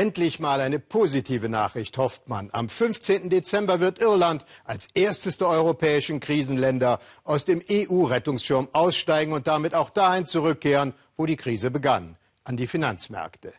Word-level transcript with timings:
Endlich 0.00 0.40
mal 0.40 0.62
eine 0.62 0.78
positive 0.78 1.50
Nachricht, 1.50 1.98
hofft 1.98 2.26
man. 2.26 2.48
Am 2.52 2.70
15. 2.70 3.28
Dezember 3.28 3.80
wird 3.80 4.00
Irland 4.00 4.46
als 4.64 4.88
erstes 4.94 5.36
der 5.36 5.48
europäischen 5.48 6.20
Krisenländer 6.20 7.00
aus 7.22 7.44
dem 7.44 7.62
EU-Rettungsschirm 7.70 8.68
aussteigen 8.72 9.34
und 9.34 9.46
damit 9.46 9.74
auch 9.74 9.90
dahin 9.90 10.24
zurückkehren, 10.24 10.94
wo 11.18 11.26
die 11.26 11.36
Krise 11.36 11.70
begann, 11.70 12.16
an 12.44 12.56
die 12.56 12.66
Finanzmärkte. 12.66 13.52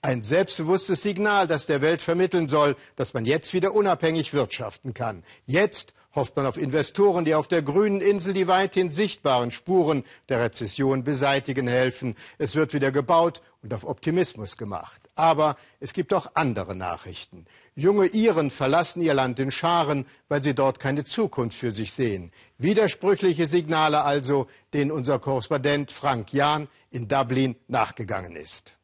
Ein 0.00 0.22
selbstbewusstes 0.22 1.02
Signal, 1.02 1.48
das 1.48 1.66
der 1.66 1.82
Welt 1.82 2.00
vermitteln 2.02 2.46
soll, 2.46 2.76
dass 2.94 3.14
man 3.14 3.24
jetzt 3.24 3.52
wieder 3.52 3.74
unabhängig 3.74 4.32
wirtschaften 4.32 4.94
kann. 4.94 5.24
Jetzt 5.44 5.92
hofft 6.14 6.36
man 6.36 6.46
auf 6.46 6.56
Investoren, 6.56 7.24
die 7.24 7.34
auf 7.34 7.48
der 7.48 7.62
grünen 7.62 8.00
Insel 8.00 8.32
die 8.32 8.46
weithin 8.46 8.90
sichtbaren 8.90 9.50
Spuren 9.50 10.04
der 10.28 10.40
Rezession 10.40 11.02
beseitigen 11.02 11.66
helfen. 11.66 12.14
Es 12.38 12.54
wird 12.54 12.74
wieder 12.74 12.92
gebaut 12.92 13.42
und 13.60 13.74
auf 13.74 13.84
Optimismus 13.84 14.56
gemacht. 14.56 15.00
Aber 15.16 15.56
es 15.80 15.92
gibt 15.92 16.14
auch 16.14 16.30
andere 16.34 16.76
Nachrichten. 16.76 17.46
Junge 17.74 18.06
Iren 18.06 18.52
verlassen 18.52 19.02
ihr 19.02 19.14
Land 19.14 19.40
in 19.40 19.50
Scharen, 19.50 20.06
weil 20.28 20.44
sie 20.44 20.54
dort 20.54 20.78
keine 20.78 21.02
Zukunft 21.02 21.58
für 21.58 21.72
sich 21.72 21.92
sehen. 21.92 22.30
Widersprüchliche 22.56 23.46
Signale 23.46 24.02
also, 24.02 24.46
denen 24.72 24.92
unser 24.92 25.18
Korrespondent 25.18 25.90
Frank 25.90 26.32
Jahn 26.32 26.68
in 26.92 27.08
Dublin 27.08 27.56
nachgegangen 27.66 28.36
ist. 28.36 28.77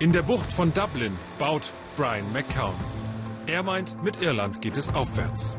In 0.00 0.12
der 0.12 0.22
Bucht 0.22 0.52
von 0.52 0.72
Dublin 0.74 1.12
baut 1.40 1.72
Brian 1.96 2.32
McCown. 2.32 2.74
Er 3.46 3.64
meint, 3.64 4.00
mit 4.00 4.22
Irland 4.22 4.62
geht 4.62 4.76
es 4.76 4.88
aufwärts. 4.88 5.56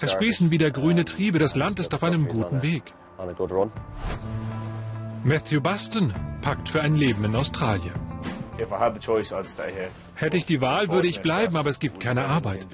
Es 0.00 0.12
sprießen 0.12 0.50
wieder 0.50 0.70
grüne 0.70 1.04
Triebe, 1.04 1.38
das 1.38 1.56
Land 1.56 1.78
ist 1.78 1.92
auf 1.92 2.02
einem 2.02 2.26
guten 2.26 2.62
Weg. 2.62 2.94
Matthew 5.24 5.60
Buston 5.60 6.14
packt 6.40 6.70
für 6.70 6.80
ein 6.80 6.94
Leben 6.94 7.24
in 7.24 7.36
Australien. 7.36 7.92
Hätte 10.14 10.36
ich 10.38 10.46
die 10.46 10.62
Wahl, 10.62 10.88
würde 10.88 11.08
ich 11.08 11.20
bleiben, 11.20 11.54
aber 11.56 11.68
es 11.68 11.80
gibt 11.80 12.00
keine 12.00 12.24
Arbeit. 12.24 12.66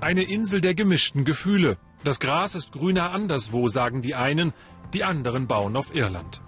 Eine 0.00 0.24
Insel 0.24 0.60
der 0.60 0.74
gemischten 0.74 1.24
Gefühle. 1.24 1.76
Das 2.02 2.18
Gras 2.18 2.56
ist 2.56 2.72
grüner 2.72 3.12
anderswo, 3.12 3.68
sagen 3.68 4.02
die 4.02 4.16
einen, 4.16 4.52
die 4.92 5.04
anderen 5.04 5.46
bauen 5.46 5.76
auf 5.76 5.94
Irland. 5.94 6.40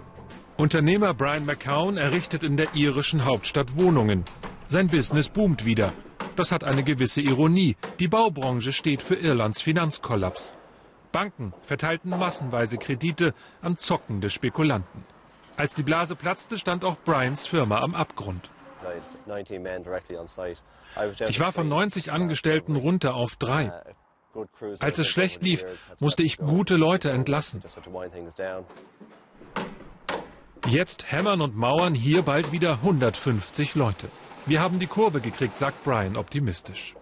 Unternehmer 0.58 1.14
Brian 1.14 1.46
McCown 1.46 1.96
errichtet 1.96 2.42
in 2.42 2.56
der 2.56 2.74
irischen 2.74 3.24
Hauptstadt 3.24 3.78
Wohnungen. 3.78 4.24
Sein 4.68 4.88
Business 4.88 5.28
boomt 5.28 5.64
wieder. 5.64 5.92
Das 6.34 6.50
hat 6.50 6.64
eine 6.64 6.82
gewisse 6.82 7.20
Ironie. 7.20 7.76
Die 8.00 8.08
Baubranche 8.08 8.72
steht 8.72 9.00
für 9.00 9.14
Irlands 9.14 9.62
Finanzkollaps. 9.62 10.52
Banken 11.12 11.52
verteilten 11.62 12.10
massenweise 12.10 12.76
Kredite 12.76 13.34
an 13.62 13.76
zockende 13.76 14.30
Spekulanten. 14.30 15.04
Als 15.56 15.74
die 15.74 15.84
Blase 15.84 16.16
platzte, 16.16 16.58
stand 16.58 16.84
auch 16.84 16.96
Brians 17.04 17.46
Firma 17.46 17.78
am 17.78 17.94
Abgrund. 17.94 18.50
Ich 21.28 21.38
war 21.38 21.52
von 21.52 21.68
90 21.68 22.10
Angestellten 22.10 22.74
runter 22.74 23.14
auf 23.14 23.36
drei. 23.36 23.72
Als 24.80 24.98
es 24.98 25.06
schlecht 25.06 25.40
lief, 25.40 25.64
musste 26.00 26.24
ich 26.24 26.36
gute 26.36 26.74
Leute 26.74 27.12
entlassen. 27.12 27.62
Jetzt 30.70 31.10
hämmern 31.10 31.40
und 31.40 31.56
mauern 31.56 31.94
hier 31.94 32.20
bald 32.20 32.52
wieder 32.52 32.72
150 32.72 33.74
Leute. 33.74 34.08
Wir 34.44 34.60
haben 34.60 34.78
die 34.78 34.86
Kurve 34.86 35.22
gekriegt, 35.22 35.58
sagt 35.58 35.82
Brian 35.82 36.14
optimistisch. 36.14 36.94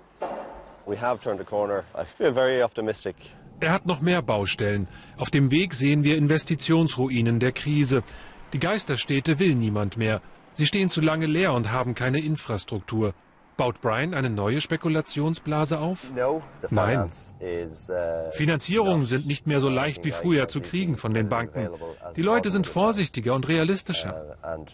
Er 3.58 3.72
hat 3.72 3.84
noch 3.84 4.00
mehr 4.00 4.22
Baustellen. 4.22 4.86
Auf 5.16 5.30
dem 5.30 5.50
Weg 5.50 5.74
sehen 5.74 6.04
wir 6.04 6.16
Investitionsruinen 6.16 7.40
der 7.40 7.50
Krise. 7.50 8.04
Die 8.52 8.60
Geisterstädte 8.60 9.40
will 9.40 9.56
niemand 9.56 9.96
mehr. 9.96 10.20
Sie 10.54 10.66
stehen 10.66 10.88
zu 10.88 11.00
lange 11.00 11.26
leer 11.26 11.52
und 11.52 11.72
haben 11.72 11.96
keine 11.96 12.20
Infrastruktur. 12.20 13.14
Baut 13.56 13.80
Brian 13.80 14.12
eine 14.12 14.28
neue 14.28 14.60
Spekulationsblase 14.60 15.78
auf? 15.78 16.12
Nein. 16.70 17.08
Uh, 17.40 18.32
Finanzierungen 18.32 19.06
sind 19.06 19.26
nicht 19.26 19.46
mehr 19.46 19.60
so 19.60 19.70
leicht 19.70 20.04
wie 20.04 20.12
früher 20.12 20.48
zu 20.48 20.60
kriegen 20.60 20.98
von 20.98 21.14
den 21.14 21.30
Banken. 21.30 21.70
Die 22.16 22.22
Leute 22.22 22.50
sind 22.50 22.66
vorsichtiger 22.66 23.34
und 23.34 23.48
realistischer. 23.48 24.36
Uh, 24.42 24.66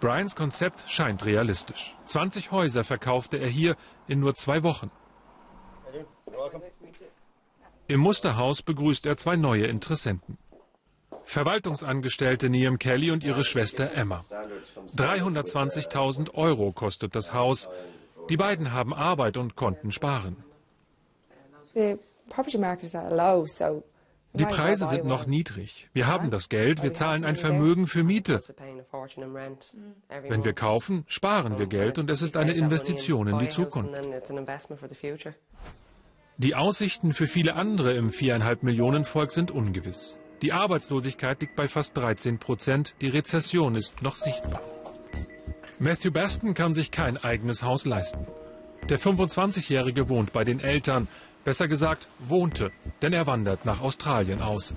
Brians 0.00 0.34
Konzept 0.34 0.84
scheint 0.86 1.26
realistisch. 1.26 1.94
20 2.06 2.50
Häuser 2.50 2.84
verkaufte 2.84 3.36
er 3.36 3.48
hier 3.48 3.76
in 4.08 4.20
nur 4.20 4.34
zwei 4.34 4.62
Wochen. 4.62 4.90
Im 7.86 8.00
Musterhaus 8.00 8.62
begrüßt 8.62 9.04
er 9.04 9.18
zwei 9.18 9.36
neue 9.36 9.66
Interessenten. 9.66 10.38
Verwaltungsangestellte 11.24 12.50
Niam 12.50 12.78
Kelly 12.78 13.10
und 13.10 13.24
ihre 13.24 13.44
Schwester 13.44 13.92
Emma. 13.94 14.24
320.000 14.96 16.34
Euro 16.34 16.72
kostet 16.72 17.14
das 17.14 17.32
Haus. 17.32 17.68
Die 18.28 18.36
beiden 18.36 18.72
haben 18.72 18.94
Arbeit 18.94 19.36
und 19.36 19.56
konnten 19.56 19.90
sparen. 19.90 20.36
Die 24.32 24.44
Preise 24.44 24.86
sind 24.86 25.04
noch 25.04 25.26
niedrig. 25.26 25.88
Wir 25.92 26.06
haben 26.06 26.30
das 26.30 26.48
Geld, 26.48 26.82
wir 26.82 26.94
zahlen 26.94 27.24
ein 27.24 27.34
Vermögen 27.36 27.88
für 27.88 28.04
Miete. 28.04 28.40
Wenn 30.28 30.44
wir 30.44 30.52
kaufen, 30.52 31.04
sparen 31.08 31.58
wir 31.58 31.66
Geld 31.66 31.98
und 31.98 32.08
es 32.10 32.22
ist 32.22 32.36
eine 32.36 32.52
Investition 32.52 33.26
in 33.26 33.38
die 33.40 33.48
Zukunft. 33.48 33.92
Die 36.36 36.54
Aussichten 36.54 37.12
für 37.12 37.26
viele 37.26 37.54
andere 37.54 37.92
im 37.94 38.12
viereinhalb 38.12 38.62
Millionen 38.62 39.04
Volk 39.04 39.32
sind 39.32 39.50
ungewiss. 39.50 40.18
Die 40.42 40.52
Arbeitslosigkeit 40.52 41.40
liegt 41.40 41.54
bei 41.54 41.68
fast 41.68 41.96
13 41.96 42.38
Prozent. 42.38 42.94
Die 43.00 43.08
Rezession 43.08 43.74
ist 43.74 44.02
noch 44.02 44.16
sichtbar. 44.16 44.62
Matthew 45.78 46.10
Baston 46.10 46.54
kann 46.54 46.74
sich 46.74 46.90
kein 46.90 47.16
eigenes 47.16 47.62
Haus 47.62 47.84
leisten. 47.84 48.26
Der 48.88 48.98
25-Jährige 48.98 50.08
wohnt 50.08 50.32
bei 50.32 50.44
den 50.44 50.60
Eltern. 50.60 51.08
Besser 51.44 51.68
gesagt, 51.68 52.06
wohnte, 52.18 52.70
denn 53.02 53.12
er 53.12 53.26
wandert 53.26 53.64
nach 53.64 53.80
Australien 53.80 54.42
aus. 54.42 54.74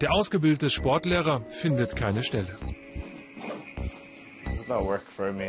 Der 0.00 0.12
ausgebildete 0.12 0.70
Sportlehrer 0.70 1.42
findet 1.50 1.96
keine 1.96 2.22
Stelle. 2.22 2.56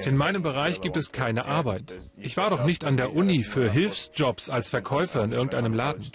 In 0.03 0.15
meinem 0.15 0.43
Bereich 0.43 0.79
gibt 0.79 0.95
es 0.95 1.11
keine 1.11 1.45
Arbeit. 1.45 1.97
Ich 2.17 2.37
war 2.37 2.49
doch 2.49 2.63
nicht 2.63 2.83
an 2.83 2.97
der 2.97 3.13
Uni 3.13 3.43
für 3.43 3.71
Hilfsjobs 3.71 4.49
als 4.49 4.69
Verkäufer 4.69 5.23
in 5.23 5.31
irgendeinem 5.31 5.73
Laden. 5.73 6.05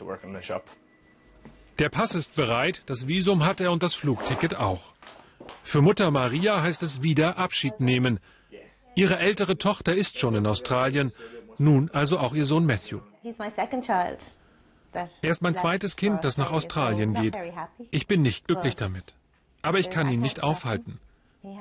Der 1.79 1.89
Pass 1.89 2.15
ist 2.15 2.37
bereit, 2.37 2.83
das 2.87 3.07
Visum 3.07 3.45
hat 3.45 3.61
er 3.61 3.73
und 3.73 3.83
das 3.83 3.95
Flugticket 3.95 4.57
auch. 4.57 4.93
Für 5.65 5.81
Mutter 5.81 6.11
Maria 6.11 6.61
heißt 6.63 6.83
es 6.83 7.03
wieder 7.03 7.39
Abschied 7.39 7.81
nehmen. 7.81 8.21
Ihre 8.95 9.19
ältere 9.19 9.57
Tochter 9.57 9.95
ist 9.95 10.19
schon 10.19 10.35
in 10.35 10.47
Australien, 10.47 11.13
nun 11.59 11.91
also 11.93 12.19
auch 12.19 12.35
ihr 12.35 12.45
Sohn 12.45 12.67
Matthew. 12.67 13.01
Er 15.23 15.31
ist 15.31 15.43
mein 15.43 15.55
zweites 15.55 15.97
Kind, 15.97 16.25
das 16.25 16.37
nach 16.37 16.53
Australien 16.53 17.15
geht. 17.15 17.37
Ich 17.91 18.07
bin 18.07 18.23
nicht 18.23 18.47
glücklich 18.47 18.77
damit. 18.77 19.15
Aber 19.63 19.79
ich 19.79 19.91
kann 19.91 20.09
ihn 20.11 20.21
nicht 20.21 20.43
aufhalten. 20.43 20.99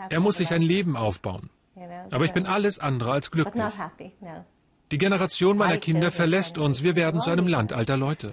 Er 0.10 0.20
muss 0.20 0.38
sich 0.38 0.52
ein 0.52 0.62
Leben 0.62 0.98
aufbauen. 0.98 1.50
Aber 2.12 2.26
ich 2.26 2.34
bin 2.34 2.46
alles 2.46 2.80
andere 2.80 3.14
als 3.14 3.32
glücklich. 3.32 3.64
Die 4.91 4.97
Generation 4.97 5.57
meiner 5.57 5.78
Kinder 5.78 6.12
verlässt 6.12 6.57
uns. 6.57 6.84
Wir 6.84 6.97
werden 6.97 7.22
zu 7.22 7.29
einem 7.29 7.47
Land 7.47 7.72
alter 7.72 7.96
Leute. 7.96 8.29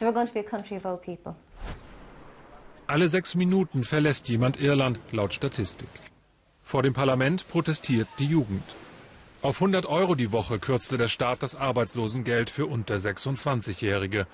Alle 2.89 3.09
sechs 3.09 3.35
Minuten 3.37 3.85
verlässt 3.85 4.29
jemand 4.29 4.61
Irland, 4.61 4.99
laut 5.13 5.35
Statistik. 5.35 5.89
Vor 6.63 6.83
dem 6.83 6.95
Parlament 6.95 7.49
protestiert 7.49 8.09
die 8.19 8.27
Jugend. 8.27 8.65
Auf 9.41 9.57
100 9.57 9.87
Euro 9.87 10.17
die 10.17 10.33
Woche 10.33 10.59
kürzte 10.59 10.99
der 10.99 11.09
Staat 11.09 11.45
das 11.45 11.55
Arbeitslosengeld 11.55 12.51
für 12.51 12.67
unter 12.67 12.97
26-Jährige. 12.97 14.27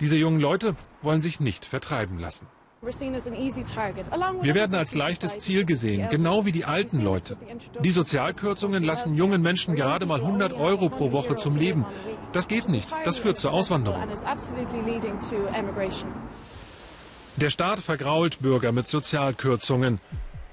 Diese 0.00 0.16
jungen 0.16 0.40
Leute 0.40 0.76
wollen 1.00 1.22
sich 1.22 1.40
nicht 1.40 1.64
vertreiben 1.64 2.18
lassen. 2.18 2.46
Wir 2.84 4.54
werden 4.54 4.74
als 4.74 4.94
leichtes 4.94 5.38
Ziel 5.38 5.64
gesehen, 5.64 6.08
genau 6.10 6.44
wie 6.44 6.52
die 6.52 6.64
alten 6.64 7.00
Leute. 7.02 7.36
Die 7.82 7.90
Sozialkürzungen 7.90 8.84
lassen 8.84 9.14
jungen 9.14 9.42
Menschen 9.42 9.74
gerade 9.74 10.06
mal 10.06 10.20
100 10.20 10.52
Euro 10.52 10.88
pro 10.88 11.12
Woche 11.12 11.36
zum 11.36 11.56
Leben. 11.56 11.86
Das 12.32 12.48
geht 12.48 12.68
nicht. 12.68 12.90
Das 13.04 13.16
führt 13.16 13.38
zur 13.38 13.52
Auswanderung. 13.52 14.02
Der 17.36 17.50
Staat 17.50 17.80
vergrault 17.80 18.40
Bürger 18.40 18.72
mit 18.72 18.86
Sozialkürzungen. 18.86 20.00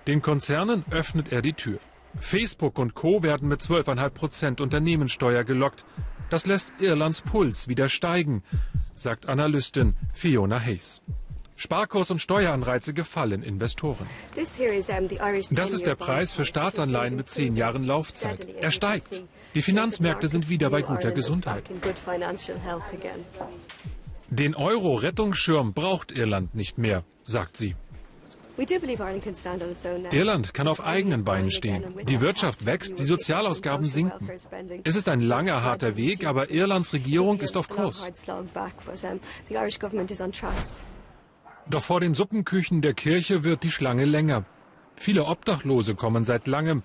Den 0.08 0.22
Konzernen 0.22 0.84
öffnet 0.90 1.32
er 1.32 1.42
die 1.42 1.54
Tür. 1.54 1.80
Facebook 2.20 2.80
und 2.80 2.96
Co. 2.96 3.24
werden 3.24 3.48
mit 3.48 3.62
12,5 3.62 4.10
Prozent 4.10 4.62
Unternehmenssteuer 4.62 5.44
gelockt. 5.44 5.86
Das 6.30 6.46
lässt 6.46 6.74
Irlands 6.80 7.22
Puls 7.22 7.68
wieder 7.68 7.90
steigen, 7.90 8.44
sagt 8.96 9.28
Analystin 9.28 9.96
Fiona 10.14 10.60
Hayes. 10.60 11.02
Sparkurs 11.62 12.10
und 12.10 12.20
Steueranreize 12.20 12.92
gefallen 12.92 13.44
Investoren. 13.44 14.08
Das 15.52 15.72
ist 15.72 15.86
der 15.86 15.96
Preis 15.96 16.34
für 16.34 16.44
Staatsanleihen 16.44 17.16
mit 17.16 17.30
zehn 17.30 17.56
Jahren 17.56 17.84
Laufzeit. 17.84 18.48
Er 18.60 18.72
steigt. 18.72 19.22
Die 19.54 19.62
Finanzmärkte 19.62 20.28
sind 20.28 20.50
wieder 20.50 20.72
bei 20.72 20.82
guter 20.82 21.12
Gesundheit. 21.12 21.70
Den 24.30 24.56
Euro-Rettungsschirm 24.56 25.74
braucht 25.74 26.12
Irland 26.12 26.56
nicht 26.56 26.80
mehr, 26.80 27.04
sagt 27.26 27.58
sie. 27.58 27.76
Irland 30.12 30.54
kann 30.54 30.68
auf 30.68 30.84
eigenen 30.84 31.24
Beinen 31.24 31.52
stehen. 31.52 31.84
Die 32.08 32.22
Wirtschaft 32.22 32.66
wächst, 32.66 32.98
die 32.98 33.04
Sozialausgaben 33.04 33.86
sinken. 33.86 34.30
Es 34.84 34.96
ist 34.96 35.08
ein 35.10 35.22
langer, 35.22 35.64
harter 35.64 35.96
Weg, 35.96 36.26
aber 36.26 36.50
Irlands 36.50 36.92
Regierung 36.94 37.40
ist 37.40 37.56
auf 37.56 37.70
Kurs. 37.70 38.08
Doch 41.72 41.84
vor 41.84 42.02
den 42.02 42.14
Suppenküchen 42.14 42.82
der 42.82 42.94
Kirche 42.94 43.46
wird 43.46 43.64
die 43.64 43.72
Schlange 43.72 44.04
länger. 44.04 44.44
Viele 44.98 45.24
Obdachlose 45.24 45.96
kommen 45.96 46.26
seit 46.26 46.46
langem, 46.46 46.84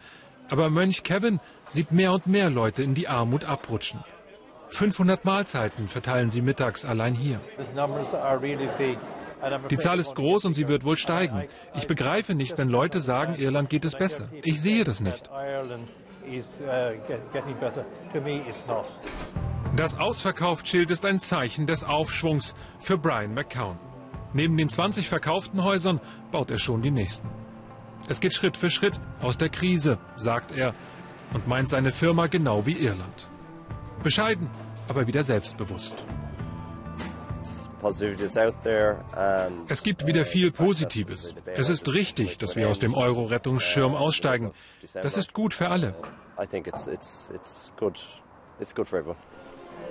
aber 0.48 0.70
Mönch 0.70 1.02
Kevin 1.02 1.40
sieht 1.70 1.90
mehr 1.90 2.12
und 2.12 2.28
mehr 2.28 2.50
Leute 2.50 2.84
in 2.84 2.94
die 2.94 3.08
Armut 3.08 3.44
abrutschen. 3.44 4.04
500 4.68 5.24
Mahlzeiten 5.24 5.88
verteilen 5.88 6.30
sie 6.30 6.40
mittags 6.40 6.84
allein 6.84 7.14
hier. 7.14 7.40
Die 9.70 9.78
Zahl 9.78 9.98
ist 9.98 10.14
groß 10.14 10.44
und 10.44 10.54
sie 10.54 10.68
wird 10.68 10.84
wohl 10.84 10.96
steigen. 10.96 11.44
Ich 11.74 11.88
begreife 11.88 12.36
nicht, 12.36 12.56
wenn 12.56 12.68
Leute 12.68 13.00
sagen, 13.00 13.34
Irland 13.34 13.68
geht 13.68 13.84
es 13.84 13.96
besser. 13.96 14.28
Ich 14.44 14.60
sehe 14.60 14.84
das 14.84 15.00
nicht. 15.00 15.28
Das 19.74 19.98
Ausverkauftschild 19.98 20.90
ist 20.92 21.04
ein 21.04 21.18
Zeichen 21.18 21.66
des 21.66 21.82
Aufschwungs 21.82 22.54
für 22.78 22.96
Brian 22.96 23.34
McCown. 23.34 23.78
Neben 24.36 24.58
den 24.58 24.68
20 24.68 25.08
verkauften 25.08 25.64
Häusern 25.64 25.98
baut 26.30 26.50
er 26.50 26.58
schon 26.58 26.82
die 26.82 26.90
nächsten. 26.90 27.26
Es 28.06 28.20
geht 28.20 28.34
Schritt 28.34 28.58
für 28.58 28.68
Schritt 28.68 29.00
aus 29.22 29.38
der 29.38 29.48
Krise, 29.48 29.96
sagt 30.18 30.52
er, 30.52 30.74
und 31.32 31.48
meint 31.48 31.70
seine 31.70 31.90
Firma 31.90 32.26
genau 32.26 32.66
wie 32.66 32.74
Irland. 32.74 33.28
Bescheiden, 34.02 34.50
aber 34.88 35.06
wieder 35.06 35.24
selbstbewusst. 35.24 35.94
Es 39.68 39.82
gibt 39.82 40.06
wieder 40.06 40.26
viel 40.26 40.50
Positives. 40.50 41.34
Es 41.54 41.70
ist 41.70 41.90
richtig, 41.94 42.36
dass 42.36 42.56
wir 42.56 42.68
aus 42.68 42.78
dem 42.78 42.92
Euro-Rettungsschirm 42.92 43.94
aussteigen. 43.94 44.52
Das 44.92 45.16
ist 45.16 45.32
gut 45.32 45.54
für 45.54 45.70
alle. 45.70 45.94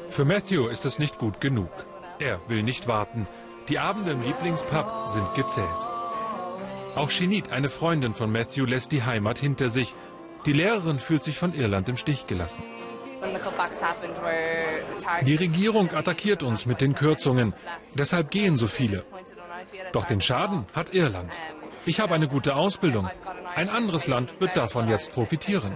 Für 0.10 0.26
Matthew 0.26 0.68
ist 0.68 0.86
es 0.86 1.00
nicht 1.00 1.18
gut 1.18 1.42
genug. 1.42 1.72
Er 2.20 2.40
will 2.48 2.62
nicht 2.62 2.88
warten. 2.88 3.28
Die 3.68 3.80
Abende 3.80 4.12
im 4.12 4.22
Lieblingspub 4.22 5.10
sind 5.10 5.34
gezählt. 5.36 5.68
Auch 6.96 7.10
Shinit, 7.10 7.52
eine 7.52 7.70
Freundin 7.70 8.14
von 8.14 8.32
Matthew, 8.32 8.66
lässt 8.66 8.92
die 8.92 9.04
Heimat 9.04 9.40
hinter 9.40 9.70
sich. 9.70 9.94
Die 10.46 10.54
Lehrerin 10.54 11.00
fühlt 11.00 11.24
sich 11.24 11.38
von 11.38 11.54
Irland 11.54 11.90
im 11.90 11.98
Stich 11.98 12.28
gelassen. 12.28 12.64
Die 15.26 15.36
Regierung 15.36 15.92
attackiert 15.94 16.44
uns 16.44 16.66
mit 16.66 16.80
den 16.80 16.94
Kürzungen. 16.94 17.54
Deshalb 17.96 18.30
gehen 18.30 18.58
so 18.58 18.68
viele. 18.68 19.04
Doch 19.94 20.06
den 20.06 20.22
Schaden 20.22 20.66
hat 20.74 20.94
Irland. 20.94 21.32
Ich 21.88 22.00
habe 22.00 22.14
eine 22.14 22.28
gute 22.28 22.56
Ausbildung. 22.56 23.10
Ein 23.56 23.70
anderes 23.70 24.06
Land 24.06 24.40
wird 24.40 24.56
davon 24.56 24.90
jetzt 24.90 25.12
profitieren. 25.12 25.76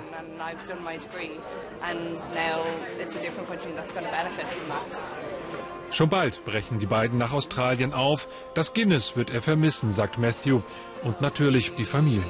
Schon 5.91 6.09
bald 6.09 6.45
brechen 6.45 6.79
die 6.79 6.85
beiden 6.85 7.17
nach 7.17 7.33
Australien 7.33 7.93
auf. 7.93 8.27
Das 8.53 8.73
Guinness 8.73 9.15
wird 9.15 9.31
er 9.31 9.41
vermissen, 9.41 9.91
sagt 9.93 10.17
Matthew. 10.17 10.61
Und 11.03 11.21
natürlich 11.21 11.75
die 11.75 11.85
Familie. 11.85 12.23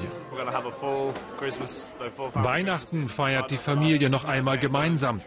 Weihnachten 2.34 3.10
feiert 3.10 3.50
die 3.50 3.58
Familie 3.58 4.10
noch 4.10 4.26
einmal 4.26 4.60
gemeinsam. 4.60 5.22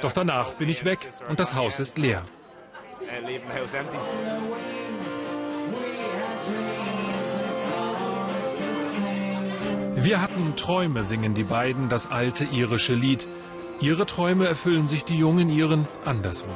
Doch 0.00 0.12
danach 0.12 0.54
bin 0.54 0.70
ich 0.70 0.84
weg 0.84 0.98
und 1.28 1.38
das 1.38 1.54
Haus 1.54 1.78
ist 1.78 1.98
leer. 1.98 2.22
Wir 9.96 10.22
hatten 10.22 10.56
Träume, 10.56 11.04
singen 11.04 11.34
die 11.34 11.44
beiden 11.44 11.88
das 11.88 12.10
alte 12.10 12.44
irische 12.44 12.94
Lied. 12.94 13.26
Ihre 13.80 14.06
Träume 14.06 14.46
erfüllen 14.46 14.88
sich 14.88 15.04
die 15.04 15.18
jungen 15.18 15.50
Iren 15.50 15.86
anderswo. 16.04 16.48